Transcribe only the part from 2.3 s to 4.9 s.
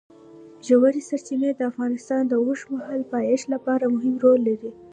اوږدمهاله پایښت لپاره مهم رول لري.